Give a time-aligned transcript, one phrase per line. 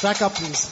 [0.00, 0.64] Track up, please.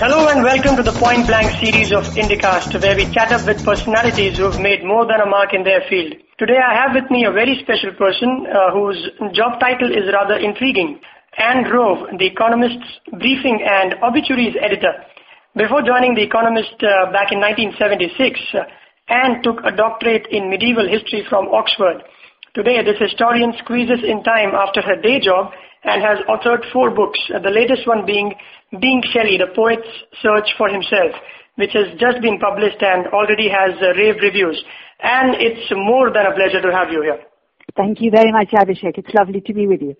[0.00, 3.62] Hello and welcome to the Point Blank series of IndyCast where we chat up with
[3.62, 6.23] personalities who have made more than a mark in their field.
[6.36, 8.98] Today I have with me a very special person uh, whose
[9.38, 10.98] job title is rather intriguing.
[11.38, 12.90] Ann Wroe, The Economist's
[13.22, 14.98] briefing and obituaries editor.
[15.54, 18.18] Before joining The Economist uh, back in 1976,
[18.50, 18.66] uh,
[19.06, 22.02] Ann took a doctorate in medieval history from Oxford.
[22.58, 25.54] Today this historian squeezes in time after her day job
[25.86, 28.34] and has authored four books, uh, the latest one being
[28.74, 29.86] Being Shelley, the poet's
[30.18, 31.14] search for himself,
[31.54, 34.58] which has just been published and already has uh, rave reviews.
[35.04, 37.20] And it's more than a pleasure to have you here.
[37.76, 38.96] Thank you very much, Abhishek.
[38.96, 39.94] It's lovely to be with you.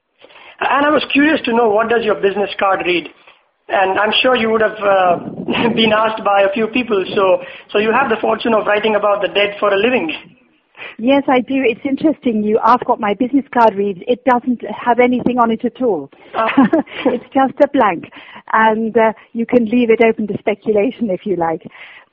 [0.61, 3.09] And I was curious to know what does your business card read?
[3.69, 5.17] And I'm sure you would have uh,
[5.77, 9.21] been asked by a few people, so, so you have the fortune of writing about
[9.21, 10.09] the dead for a living.
[10.99, 11.63] Yes, I do.
[11.65, 12.43] It's interesting.
[12.43, 14.01] You ask what my business card reads.
[14.07, 16.11] It doesn't have anything on it at all.
[16.35, 16.47] Oh.
[17.07, 18.11] it's just a blank.
[18.53, 21.63] And uh, you can leave it open to speculation if you like.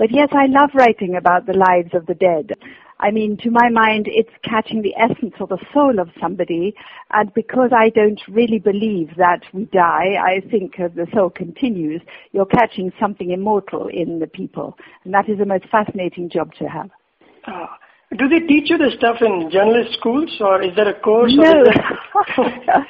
[0.01, 2.53] But yes, I love writing about the lives of the dead.
[2.99, 6.73] I mean, to my mind, it's catching the essence or the soul of somebody.
[7.11, 12.01] And because I don't really believe that we die, I think the soul continues.
[12.31, 14.75] You're catching something immortal in the people.
[15.03, 16.89] And that is the most fascinating job to have.
[17.45, 17.67] Uh,
[18.17, 21.31] do they teach you this stuff in journalist schools or is there a course?
[21.33, 21.63] No,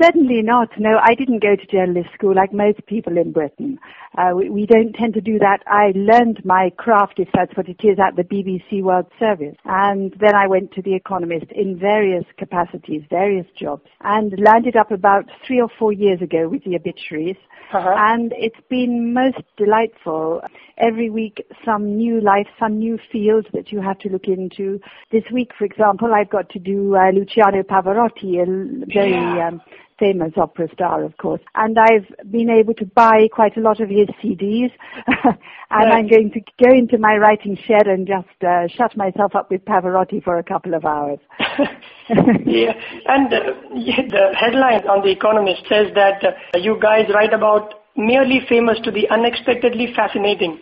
[0.00, 0.68] certainly not.
[0.78, 3.80] No, I didn't go to journalist school like most people in Britain.
[4.16, 5.58] Uh, we, we don't tend to do that.
[5.66, 9.56] I learned my craft, if that's what it is, at the BBC World Service.
[9.64, 14.92] And then I went to The Economist in various capacities, various jobs, and landed up
[14.92, 17.36] about three or four years ago with the obituaries.
[17.72, 17.94] Uh-huh.
[17.96, 20.42] And it's been most delightful.
[20.76, 24.59] Every week, some new life, some new field that you have to look into.
[25.10, 28.46] This week, for example, I've got to do uh, Luciano Pavarotti, a
[28.98, 29.48] very Yeah.
[29.48, 29.60] um,
[30.00, 31.42] famous opera star, of course.
[31.54, 34.72] And I've been able to buy quite a lot of his CDs.
[35.06, 35.38] and
[35.70, 35.92] Right.
[35.92, 39.64] I'm going to go into my writing shed and just uh, shut myself up with
[39.64, 41.20] Pavarotti for a couple of hours.
[42.44, 42.72] yeah,
[43.06, 43.40] and uh,
[43.74, 48.90] the headline on The Economist says that uh, you guys write about merely famous to
[48.90, 50.58] the unexpectedly fascinating.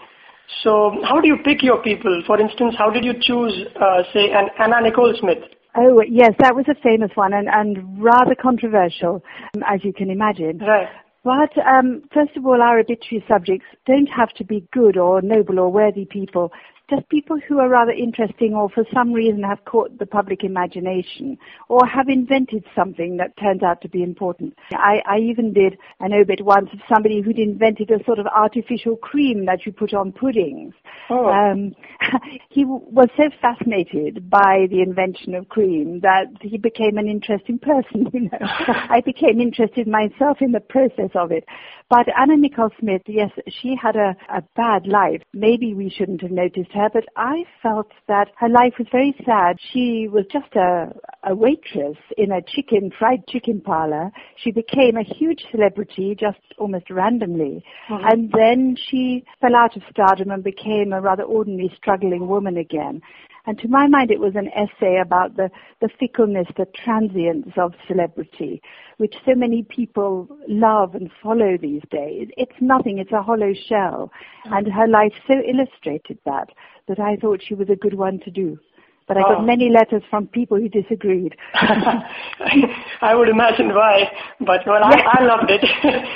[0.62, 2.22] So how do you pick your people?
[2.26, 5.38] For instance, how did you choose, uh, say, an Anna Nicole Smith?
[5.76, 9.22] Oh, yes, that was a famous one and, and rather controversial,
[9.54, 10.58] um, as you can imagine.
[10.58, 10.88] Right.
[11.22, 15.58] But um, first of all, our obituary subjects don't have to be good or noble
[15.58, 16.52] or worthy people.
[16.90, 21.36] Just people who are rather interesting or for some reason have caught the public imagination
[21.68, 24.54] or have invented something that turns out to be important.
[24.72, 28.96] I, I even did an obit once of somebody who'd invented a sort of artificial
[28.96, 30.74] cream that you put on puddings.
[31.10, 31.26] Oh.
[31.26, 31.74] Um,
[32.48, 37.58] he w- was so fascinated by the invention of cream that he became an interesting
[37.58, 38.38] person, you know.
[38.40, 41.44] I became interested myself in the process of it.
[41.90, 45.22] But Anna Nicole Smith, yes, she had a, a bad life.
[45.32, 49.56] Maybe we shouldn't have noticed her, but I felt that her life was very sad.
[49.72, 50.92] She was just a,
[51.24, 54.10] a waitress in a chicken, fried chicken parlor.
[54.42, 57.64] She became a huge celebrity just almost randomly.
[57.88, 63.02] And then she fell out of stardom and became a rather ordinary, struggling woman again.
[63.48, 65.50] And to my mind, it was an essay about the,
[65.80, 68.60] the fickleness, the transience of celebrity,
[68.98, 72.28] which so many people love and follow these days.
[72.36, 74.12] It's nothing, it's a hollow shell.
[74.44, 76.50] And her life so illustrated that,
[76.88, 78.58] that I thought she was a good one to do.
[79.06, 79.36] But I Oh.
[79.36, 81.34] got many letters from people who disagreed.
[81.54, 85.64] I would imagine why, but well, I, I loved it.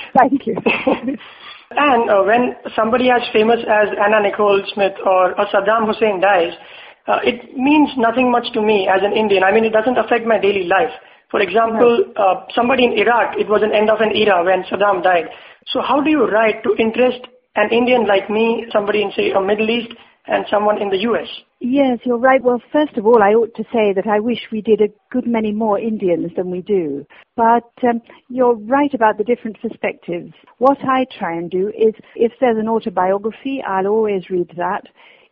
[0.18, 0.56] Thank you.
[1.70, 6.52] and uh, when somebody as famous as Anna Nicole Smith or, or Saddam Hussein dies,
[7.06, 9.42] uh, it means nothing much to me as an Indian.
[9.42, 10.92] I mean, it doesn't affect my daily life.
[11.30, 15.02] For example, uh, somebody in Iraq, it was an end of an era when Saddam
[15.02, 15.28] died.
[15.68, 17.26] So how do you write to interest
[17.56, 19.92] an Indian like me, somebody in, say, a Middle East,
[20.26, 21.26] and someone in the U.S.?
[21.58, 22.42] Yes, you're right.
[22.42, 25.26] Well, first of all, I ought to say that I wish we did a good
[25.26, 27.06] many more Indians than we do.
[27.36, 30.32] But um, you're right about the different perspectives.
[30.58, 34.82] What I try and do is, if there's an autobiography, I'll always read that.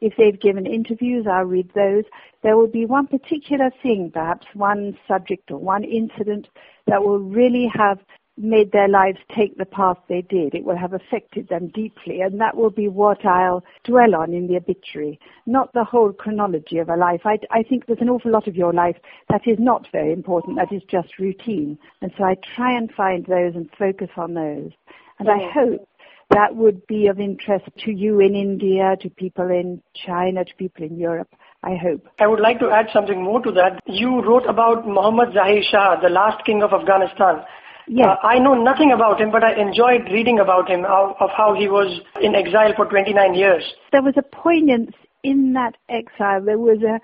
[0.00, 2.04] If they've given interviews, I'll read those.
[2.42, 6.48] There will be one particular thing, perhaps one subject or one incident
[6.86, 7.98] that will really have
[8.36, 10.54] made their lives take the path they did.
[10.54, 14.46] It will have affected them deeply, and that will be what I'll dwell on in
[14.46, 17.20] the obituary, not the whole chronology of a life.
[17.24, 18.96] I, I think there's an awful lot of your life
[19.28, 21.78] that is not very important, that is just routine.
[22.00, 24.70] And so I try and find those and focus on those.
[25.18, 25.86] And I hope
[26.30, 30.84] that would be of interest to you in India, to people in China, to people
[30.84, 31.28] in Europe.
[31.62, 32.06] I hope.
[32.18, 33.80] I would like to add something more to that.
[33.86, 37.42] You wrote about Muhammad Zahir Shah, the last king of Afghanistan.
[37.86, 38.06] Yes.
[38.06, 41.54] Uh, I know nothing about him, but I enjoyed reading about him, of, of how
[41.58, 43.64] he was in exile for 29 years.
[43.92, 44.92] There was a poignance
[45.24, 46.42] in that exile.
[46.42, 47.00] There was a,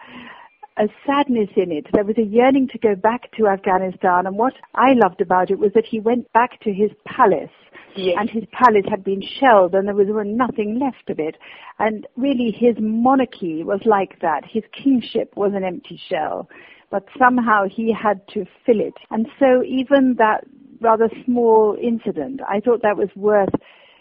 [0.81, 1.87] a sadness in it.
[1.93, 4.27] There was a yearning to go back to Afghanistan.
[4.27, 7.51] And what I loved about it was that he went back to his palace.
[7.97, 8.17] Yes.
[8.19, 11.37] And his palace had been shelled and there was nothing left of it.
[11.79, 14.45] And really his monarchy was like that.
[14.51, 16.49] His kingship was an empty shell.
[16.91, 18.95] But somehow he had to fill it.
[19.11, 20.45] And so even that
[20.81, 23.55] rather small incident, I thought that was worth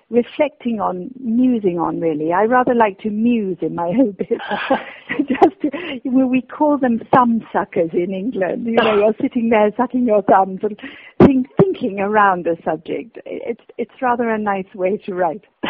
[0.09, 2.31] reflecting on, musing on really.
[2.31, 4.41] I rather like to muse in my obits.
[5.27, 8.65] Just to, we call them thumb suckers in England.
[8.65, 10.79] You know, you're sitting there sucking your thumbs and
[11.25, 11.47] think,
[11.79, 13.17] thinking around the subject.
[13.25, 15.43] It's, it's rather a nice way to write.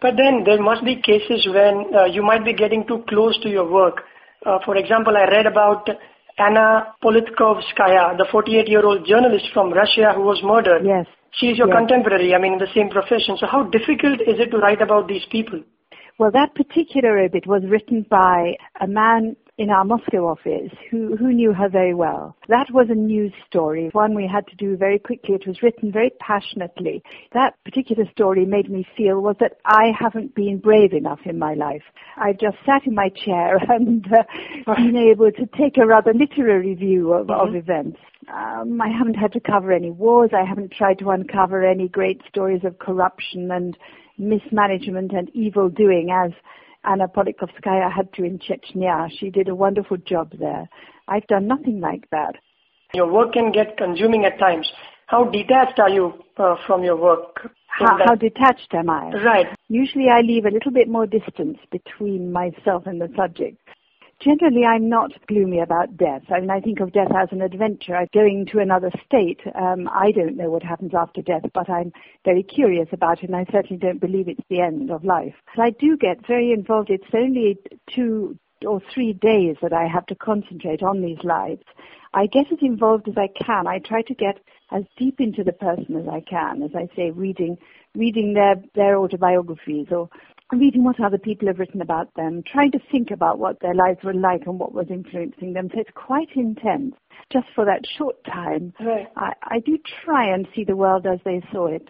[0.00, 3.48] but then there must be cases when uh, you might be getting too close to
[3.48, 4.02] your work.
[4.44, 5.88] Uh, for example, I read about
[6.38, 10.84] Anna Politkovskaya, the 48-year-old journalist from Russia who was murdered.
[10.84, 11.06] Yes.
[11.32, 11.78] She is your Yes.
[11.78, 13.36] contemporary, I mean, in the same profession.
[13.38, 15.60] So how difficult is it to write about these people?
[16.18, 21.32] Well, that particular obit was written by a man in our Moscow office who, who
[21.32, 22.36] knew her very well.
[22.48, 25.36] That was a news story, one we had to do very quickly.
[25.36, 27.04] It was written very passionately.
[27.32, 31.54] That particular story made me feel was that I haven't been brave enough in my
[31.54, 31.82] life.
[32.16, 36.74] I've just sat in my chair and uh, been able to take a rather literary
[36.74, 37.98] view of, of events.
[38.32, 40.30] Um, I haven't had to cover any wars.
[40.32, 43.76] I haven't tried to uncover any great stories of corruption and
[44.18, 46.32] mismanagement and evil doing as
[46.84, 49.08] Anna Politkovskaya had to in Chechnya.
[49.18, 50.68] She did a wonderful job there.
[51.08, 52.34] I've done nothing like that.
[52.92, 54.70] Your work can get consuming at times.
[55.06, 57.50] How detached are you uh, from your work?
[57.66, 59.10] How, how detached am I?
[59.10, 59.46] Right.
[59.68, 63.58] Usually I leave a little bit more distance between myself and the subject.
[64.24, 66.22] Generally, I'm not gloomy about death.
[66.30, 69.40] I mean, I think of death as an adventure, going to another state.
[69.54, 71.92] Um, I don't know what happens after death, but I'm
[72.24, 75.34] very curious about it, and I certainly don't believe it's the end of life.
[75.54, 76.88] But I do get very involved.
[76.88, 77.58] It's only
[77.94, 81.64] two or three days that I have to concentrate on these lives.
[82.14, 83.66] I get as involved as I can.
[83.66, 84.38] I try to get
[84.72, 87.58] as deep into the person as I can, as I say, reading
[87.94, 90.08] reading their, their autobiographies or
[90.52, 93.98] reading what other people have written about them, trying to think about what their lives
[94.04, 95.68] were like and what was influencing them.
[95.72, 96.94] So it's quite intense.
[97.32, 99.08] Just for that short time, Right.
[99.16, 101.88] I, I do try and see the world as they saw it.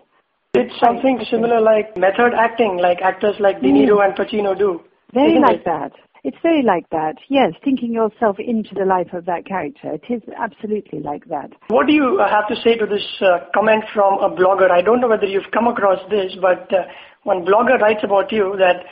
[0.54, 4.04] It's something similar like method acting, like actors like De Niro mm.
[4.04, 4.80] and Pacino do.
[5.12, 5.64] Very like it?
[5.64, 5.92] that.
[6.24, 7.16] It's very like that.
[7.28, 9.92] Yes, thinking yourself into the life of that character.
[9.92, 11.52] It is absolutely like that.
[11.68, 14.70] What do you have to say to this uh, comment from a blogger?
[14.70, 16.84] I don't know whether you've come across this, but uh,
[17.24, 18.84] one blogger writes about you that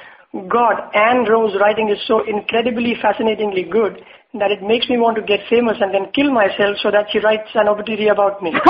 [0.49, 4.03] God, Ann Wroe's writing is so incredibly fascinatingly good
[4.35, 7.19] that it makes me want to get famous and then kill myself so that she
[7.19, 8.51] writes an obituary about me.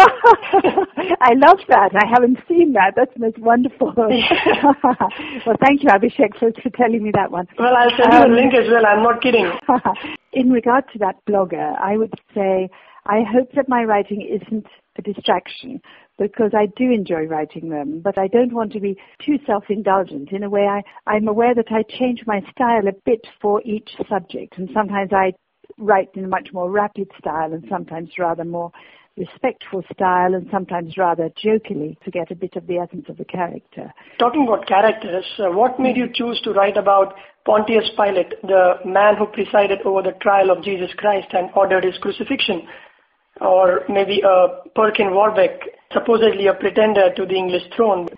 [1.23, 1.95] I love that.
[1.95, 2.95] I haven't seen that.
[2.97, 3.95] That's most wonderful.
[3.97, 7.47] well, thank you, Abhishek, for, for telling me that one.
[7.59, 8.85] well, I'll send you a link as well.
[8.87, 9.51] I'm not kidding.
[10.33, 12.69] In regard to that blogger, I would say
[13.07, 15.81] I hope that my writing isn't a distraction
[16.19, 20.31] because I do enjoy writing them, but I don't want to be too self-indulgent.
[20.31, 23.91] In a way, I, I'm aware that I change my style a bit for each
[24.09, 25.33] subject, and sometimes I
[25.79, 28.73] write in a much more rapid style, and sometimes rather more
[29.17, 33.25] respectful style, and sometimes rather jokingly to get a bit of the essence of the
[33.25, 33.93] character.
[34.19, 37.15] Talking about characters, uh, what made you choose to write about
[37.45, 41.99] Pontius Pilate, the man who presided over the trial of Jesus Christ and ordered his
[41.99, 42.63] crucifixion?
[43.41, 45.61] Or maybe uh, Perkin Warbeck,
[45.93, 48.09] supposedly a pretender to the English throne.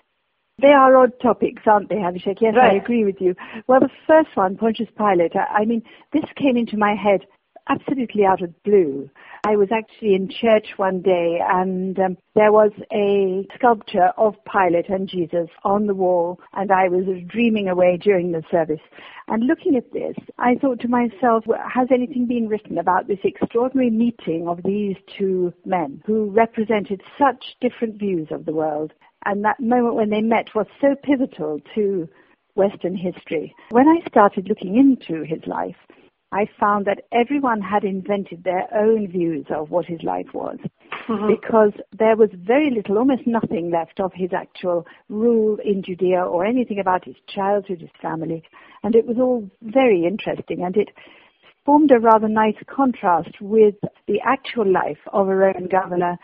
[0.60, 2.38] They are odd topics, aren't they, Abhishek?
[2.40, 3.34] Yes, I agree with you.
[3.66, 5.82] Well, the first one, Pontius Pilate, I, I mean,
[6.12, 7.26] this came into my head
[7.68, 9.10] absolutely out of blue.
[9.46, 14.88] I was actually in church one day and um, there was a sculpture of Pilate
[14.88, 18.80] and Jesus on the wall and I was dreaming away during the service.
[19.28, 23.90] And looking at this, I thought to myself, has anything been written about this extraordinary
[23.90, 28.92] meeting of these two men who represented such different views of the world?
[29.24, 32.08] And that moment when they met was so pivotal to
[32.54, 33.54] Western history.
[33.70, 35.76] When I started looking into his life,
[36.34, 40.58] I found that everyone had invented their own views of what his life was.
[41.06, 41.28] Mhm.
[41.28, 46.44] Because there was very little, almost nothing left of his actual rule in Judea or
[46.44, 48.42] anything about his childhood, his family.
[48.82, 50.90] And it was all very interesting and it
[51.64, 53.76] formed a rather nice contrast with
[54.06, 56.18] the actual life of a Roman governor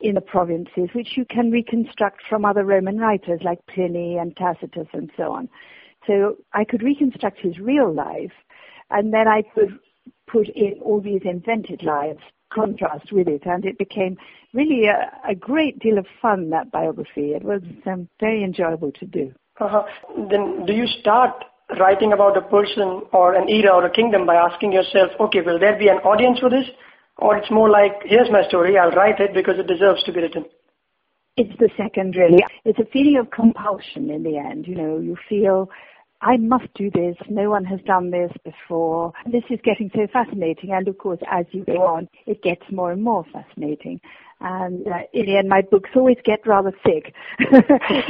[0.00, 4.88] in the provinces, which you can reconstruct from other Roman writers like Pliny and Tacitus
[4.92, 5.48] and so on.
[6.06, 8.32] So I could reconstruct his real life,
[8.94, 9.78] and then I could
[10.26, 12.20] put in all these invented lives,
[12.52, 14.16] contrast with it, and it became
[14.52, 17.32] really a, a great deal of fun, that biography.
[17.38, 19.32] It was um, very enjoyable to do.
[19.60, 19.82] Uh-huh.
[20.30, 21.44] Then do you start
[21.78, 25.58] writing about a person or an era or a kingdom by asking yourself, okay, will
[25.58, 26.66] there be an audience for this?
[27.18, 30.20] Or it's more like, here's my story, I'll write it because it deserves to be
[30.20, 30.44] written.
[31.36, 32.44] It's the second, really.
[32.64, 34.66] It's a feeling of compulsion in the end.
[34.68, 35.68] You know, you feel,
[36.24, 37.16] I must do this.
[37.28, 39.12] No one has done this before.
[39.30, 40.72] This is getting so fascinating.
[40.72, 44.00] And of course, as you go on, it gets more and more fascinating.
[44.40, 47.14] And uh, in the end, my books always get rather thick,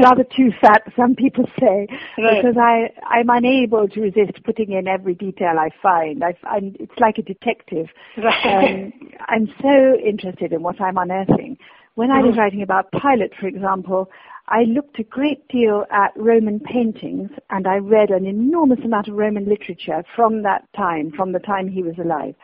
[0.01, 1.87] rather too fat, some people say,
[2.19, 2.43] Right.
[2.43, 6.25] because I, I'm unable to resist putting in every detail I find.
[6.25, 7.87] I, I'm, it's like a detective.
[8.17, 8.65] Right.
[8.65, 8.93] Um,
[9.29, 11.59] I'm so interested in what I'm unearthing.
[11.95, 12.39] When I was Mhm.
[12.39, 14.11] writing about Pilate, for example,
[14.49, 19.15] I looked a great deal at Roman paintings and I read an enormous amount of
[19.15, 22.35] Roman literature from that time, from the time he was alive,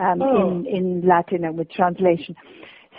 [0.00, 0.50] um, Oh.
[0.50, 2.34] in, in Latin and with translation.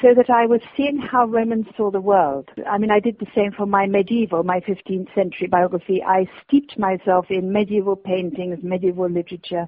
[0.01, 2.49] So that I was seeing how Romans saw the world.
[2.69, 6.03] I mean, I did the same for my medieval, my 15th century biography.
[6.03, 9.67] I steeped myself in medieval paintings, medieval literature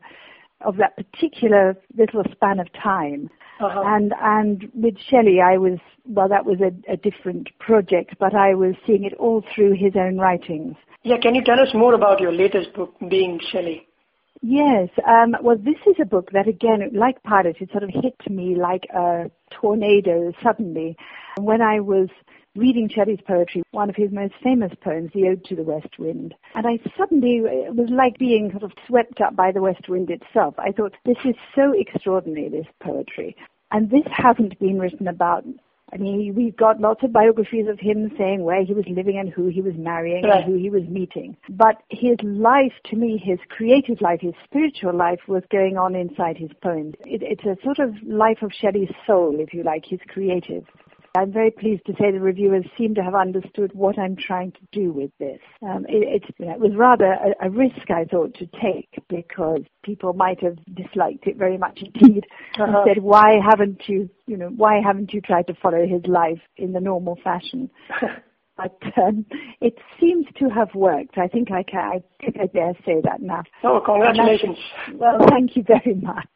[0.61, 3.29] of that particular little span of time.
[3.59, 3.83] Uh-huh.
[3.85, 8.53] And and with Shelley, I was well, that was a, a different project, but I
[8.53, 10.75] was seeing it all through his own writings.
[11.03, 13.87] Yeah, can you tell us more about your latest book, Being Shelley?
[14.41, 18.15] Yes, um, well, this is a book that again, like Pilate, it sort of hit
[18.29, 20.97] me like a tornado suddenly.
[21.37, 22.09] When I was
[22.55, 26.33] reading Shelley's poetry, one of his most famous poems, The Ode to the West Wind,
[26.53, 30.09] and I suddenly, it was like being sort of swept up by the west wind
[30.09, 30.55] itself.
[30.57, 33.35] I thought, this is so extraordinary, this poetry.
[33.71, 35.43] And this hasn't been written about
[35.93, 39.29] I mean, we've got lots of biographies of him saying where he was living and
[39.29, 40.43] who he was marrying Right.
[40.43, 41.37] and who he was meeting.
[41.47, 46.37] But his life, to me, his creative life, his spiritual life was going on inside
[46.37, 46.95] his poems.
[47.05, 50.65] It, it's a sort of life of Shelley's soul, if you like, his creative.
[51.15, 54.59] I'm very pleased to say the reviewers seem to have understood what I'm trying to
[54.71, 55.39] do with this.
[55.61, 60.13] Um, it, it's, it was rather a, a risk I thought to take because people
[60.13, 62.25] might have disliked it very much indeed
[62.57, 62.83] and Uh-huh.
[62.87, 66.73] said, "Why haven't you, you know, why haven't you tried to follow his life in
[66.73, 67.69] the normal fashion?"
[68.57, 69.25] But um,
[69.59, 71.17] it seems to have worked.
[71.17, 71.79] I think I can.
[71.79, 73.43] I think I dare say that now.
[73.65, 74.57] oh, congratulations.
[74.93, 76.29] Well, thank you very much.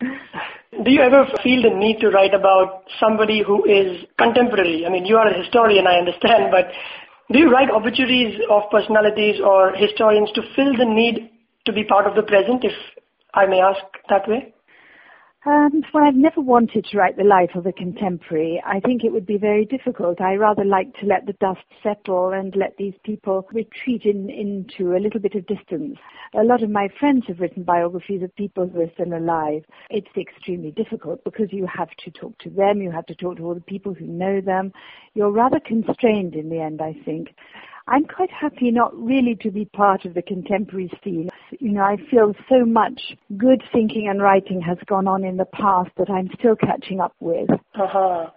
[0.00, 4.84] Do you ever feel the need to write about somebody who is contemporary?
[4.86, 6.68] I mean, you are a historian, I understand, but
[7.32, 11.30] do you write obituaries of personalities or historians to fill the need
[11.64, 12.74] to be part of the present, if
[13.34, 14.52] I may ask that way?
[15.46, 18.60] Um, well, I've never wanted to write the life of a contemporary.
[18.66, 20.20] I think it would be very difficult.
[20.20, 24.96] I rather like to let the dust settle and let these people retreat in, into
[24.96, 25.98] a little bit of distance.
[26.34, 29.62] A lot of my friends have written biographies of people who are still alive.
[29.88, 33.44] It's extremely difficult because you have to talk to them, you have to talk to
[33.44, 34.72] all the people who know them.
[35.14, 37.28] You're rather constrained in the end, I think.
[37.88, 41.28] I'm quite happy not really to be part of the contemporary scene.
[41.60, 43.00] You know, I feel so much
[43.36, 47.14] good thinking and writing has gone on in the past that I'm still catching up
[47.20, 47.48] with.
[47.50, 48.30] Uh-huh.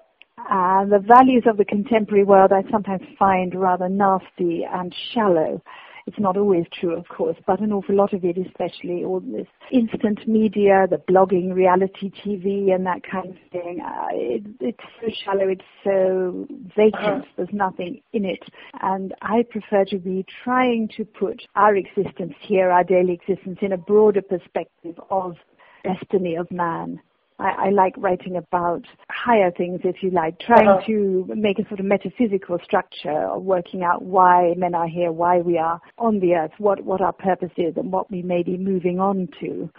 [0.51, 5.61] And the values of the contemporary world I sometimes find rather nasty and shallow.
[6.05, 9.47] It's not always true, of course, but an awful lot of it, especially all this
[9.71, 13.79] instant media, the blogging, reality TV, and that kind of thing.
[13.85, 16.95] Uh, it, it's so shallow, it's so vacant.
[16.95, 17.21] Uh-huh.
[17.37, 18.43] There's nothing in it,
[18.81, 23.73] and I prefer to be trying to put our existence here, our daily existence, in
[23.73, 25.35] a broader perspective of
[25.83, 26.99] destiny of man.
[27.39, 30.85] I, I like writing about higher things, if you like, trying Uh-huh.
[30.87, 35.37] to make a sort of metaphysical structure of working out why men are here, why
[35.39, 38.57] we are on the earth, what, what our purpose is, and what we may be
[38.57, 39.69] moving on to,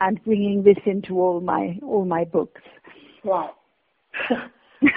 [0.00, 2.60] and bringing this into all my all my books.
[3.24, 3.52] Wow.
[4.82, 4.94] it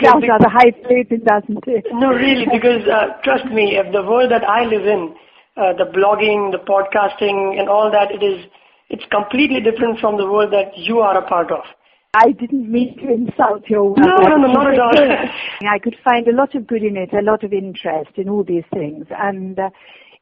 [0.02, 1.84] sounds rather highfalutin, doesn't it?
[1.92, 5.14] No, really, because uh, trust me, if the world that I live in,
[5.58, 8.46] uh, the blogging, the podcasting, and all that, it is
[8.90, 11.64] it's completely different from the world that you are a part of.
[12.14, 13.98] I didn't mean to insult your work.
[13.98, 14.92] No, no, no, not at all.
[15.68, 18.44] I could find a lot of good in it, a lot of interest in all
[18.44, 19.06] these things.
[19.10, 19.68] And uh,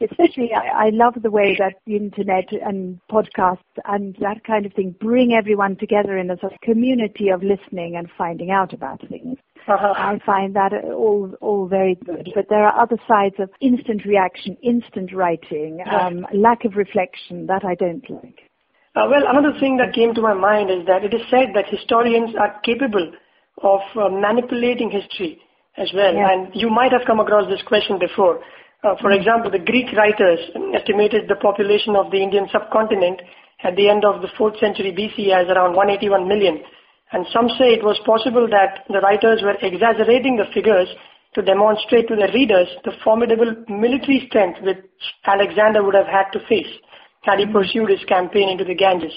[0.00, 4.73] especially I, I love the way that the internet and podcasts and that kind of
[4.73, 9.00] thing bring everyone together in a sort of community of listening and finding out about
[9.08, 9.38] things.
[9.68, 9.94] Uh-huh.
[9.96, 12.30] I find that all all very good.
[12.35, 17.64] But there are other sides of instant reaction, instant writing, um, lack of reflection that
[17.64, 18.49] I don't like.
[18.97, 21.69] Uh, well, another thing that came to my mind is that it is said that
[21.69, 23.12] historians are capable
[23.61, 25.37] of uh, manipulating history
[25.76, 26.15] as well.
[26.15, 26.33] Yeah.
[26.33, 28.41] And you might have come across this question before.
[28.83, 30.41] Uh, for example, the Greek writers
[30.73, 33.21] estimated the population of the Indian subcontinent
[33.65, 36.65] at the end of the 4th century BC as around 181 million.
[37.12, 40.88] And some say it was possible that the writers were exaggerating the figures
[41.35, 44.81] to demonstrate to their readers the formidable military strength which
[45.26, 46.73] Alexander would have had to face
[47.26, 49.12] had he pursued his campaign into the Ganges.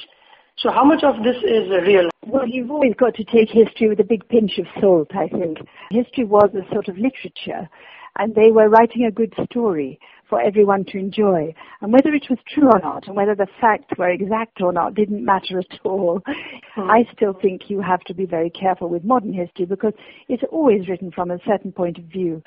[0.58, 2.10] So how much of this is real?
[2.28, 5.60] Well, you've always got to take history with a big pinch of salt, I think.
[5.90, 7.70] History was a sort of literature,
[8.18, 10.00] and they were writing a good story
[10.30, 11.54] for everyone to enjoy.
[11.82, 14.96] And whether it was true or not, and whether the facts were exact or not,
[14.96, 16.22] didn't matter at all.
[16.76, 16.90] Hmm.
[16.90, 19.94] I still think you have to be very careful with modern history because
[20.28, 22.44] it's always written from a certain point of view.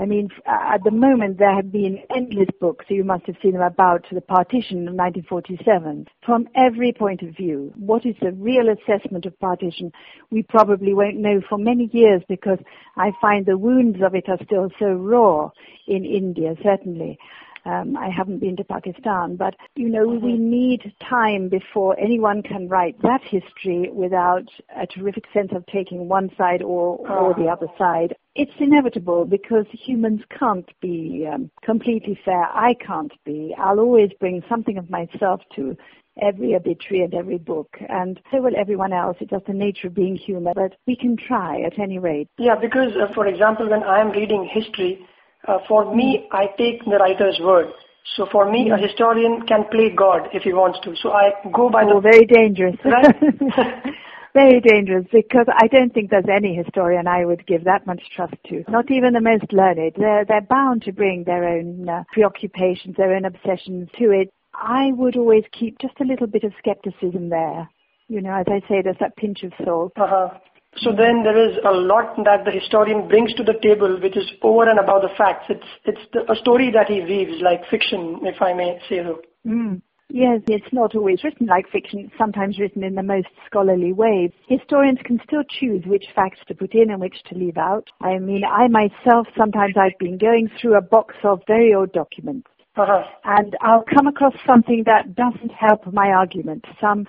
[0.00, 3.52] I mean, uh, at the moment there have been endless books, you must have seen
[3.52, 6.06] them about the partition of 1947.
[6.24, 9.92] From every point of view, what is the real assessment of partition?
[10.30, 12.58] We probably won't know for many years because
[12.96, 15.50] I find the wounds of it are still so raw
[15.86, 17.18] in India, certainly.
[17.64, 22.68] Um, I haven't been to Pakistan, but you know, we need time before anyone can
[22.68, 24.44] write that history without
[24.76, 28.14] a terrific sense of taking one side or, or the other side.
[28.34, 32.44] It's inevitable because humans can't be um, completely fair.
[32.44, 33.54] I can't be.
[33.58, 35.76] I'll always bring something of myself to
[36.20, 39.16] every obituary and every book, and so will everyone else.
[39.20, 42.28] It's just the nature of being human, but we can try at any rate.
[42.38, 45.06] Yeah, because uh, for example, when I am reading history,
[45.48, 47.68] uh, for me, I take the writer's word.
[48.16, 50.94] So for me, a historian can play God if he wants to.
[51.02, 52.76] So I go by Oh, the very dangerous.
[52.84, 53.14] Right.
[54.34, 58.34] very dangerous because I don't think there's any historian I would give that much trust
[58.48, 58.64] to.
[58.68, 59.92] Not even the most learned.
[59.96, 64.32] They're, they're bound to bring their own uh, preoccupations, their own obsessions to it.
[64.54, 67.68] I would always keep just a little bit of skepticism there.
[68.08, 69.92] You know, as I say, there's that pinch of salt.
[69.96, 70.30] Uh-huh.
[70.78, 74.30] So then there is a lot that the historian brings to the table, which is
[74.42, 75.46] over and above the facts.
[75.48, 79.20] It's it's the, a story that he weaves, like fiction, if I may say so.
[79.46, 79.82] Mm.
[80.12, 82.00] Yes, it's not always written like fiction.
[82.00, 84.32] It's sometimes written in the most scholarly way.
[84.48, 87.88] Historians can still choose which facts to put in and which to leave out.
[88.00, 92.48] I mean, I myself, sometimes I've been going through a box of very old documents
[92.76, 93.02] Uh-huh.
[93.24, 96.64] and I'll come across something that doesn't help my argument.
[96.80, 97.06] Some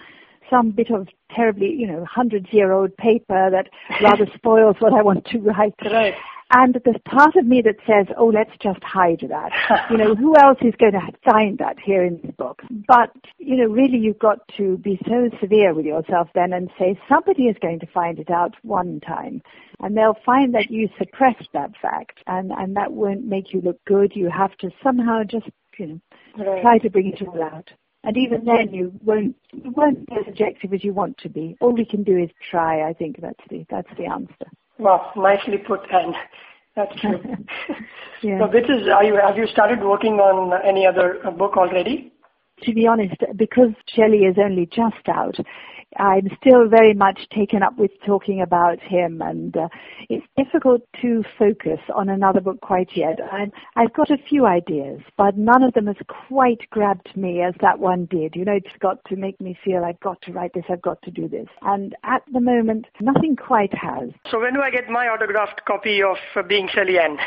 [0.52, 3.70] some bit of terribly, you know, hundreds year old paper that
[4.04, 5.74] rather spoils what I want to write.
[5.84, 6.14] Right.
[6.54, 9.88] And there's part of me that says, oh, let's just hide that.
[9.90, 12.62] you know, who else is going to find that here in this book?
[12.90, 17.00] But, you know, really you've got to be so severe with yourself then and say
[17.08, 19.42] somebody is going to find it out one time.
[19.80, 23.80] And they'll find that you suppressed that fact and, and that won't make you look
[23.86, 24.12] good.
[24.14, 26.00] You have to somehow just, you know,
[26.38, 26.62] Right.
[26.62, 27.72] try to bring it all out.
[28.04, 31.56] And even then you won't, you won't be as objective as you want to be.
[31.62, 32.90] All we can do is try.
[32.90, 34.48] I think that's the, that's the answer.
[34.80, 36.16] Well, nicely put, and
[36.76, 37.20] that's true.
[38.24, 38.38] Yeah.
[38.38, 42.14] So this is, are you, have you started working on any other uh, book already?
[42.64, 45.36] to be honest, because Shelley is only just out,
[45.97, 49.67] I'm still very much taken up with talking about him, and uh,
[50.10, 53.19] it's difficult to focus on another book quite yet.
[53.32, 57.54] I'm, I've got a few ideas, but none of them has quite grabbed me as
[57.62, 58.36] that one did.
[58.36, 61.01] You know, it's got to make me feel I've got to write this, I've got
[61.04, 61.47] to do this.
[61.62, 64.10] And at the moment, nothing quite has.
[64.30, 67.17] So when do I get my autographed copy of uh, Being Shelley Ann?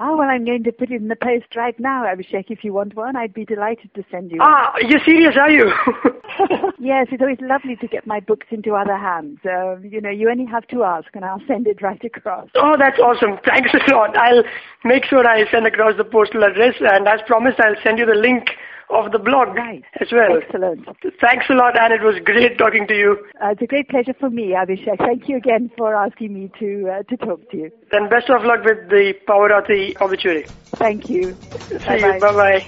[0.00, 2.46] Oh, well, I'm going to put it in the post right now, Abhishek.
[2.50, 4.38] If you want one, I'd be delighted to send you.
[4.40, 5.64] Ah, you're serious, are you?
[6.78, 9.38] yes, it's always lovely to get my books into other hands.
[9.44, 12.48] Uh, you know, you only have to ask, and I'll send it right across.
[12.54, 13.38] oh, that's awesome.
[13.44, 14.16] Thanks a lot.
[14.16, 14.44] I'll
[14.84, 18.14] make sure I send across the postal address, and as promised, I'll send you the
[18.14, 18.50] link
[18.90, 19.84] of the blog Right.
[20.00, 20.38] as well.
[20.38, 20.86] Excellent.
[21.20, 23.18] Thanks a lot, and it was great talking to you.
[23.42, 24.98] Uh, it's a great pleasure for me, Abhishek.
[24.98, 27.70] Thank you again for asking me to uh, to talk to you.
[27.92, 30.46] Then best of luck with the Power of the obituary.
[30.78, 31.36] Thank you.
[31.68, 32.20] See you.
[32.20, 32.66] Bye bye.